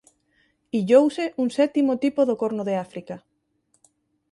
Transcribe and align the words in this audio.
Illouse 0.79 1.25
un 1.43 1.47
sétimo 1.57 1.93
tipo 2.03 2.21
do 2.29 2.35
Corno 2.41 2.63
de 2.69 2.75
África. 2.85 3.15